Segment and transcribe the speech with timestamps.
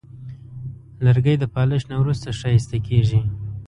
[1.05, 3.21] لرګی د پالش نه وروسته ښایسته کېږي.